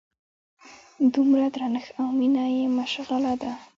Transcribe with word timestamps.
دومره 1.13 1.45
درنښت 1.55 1.89
او 2.01 2.07
مینه 2.19 2.43
یې 2.57 2.65
مشغله 2.79 3.33
ده. 3.41 3.51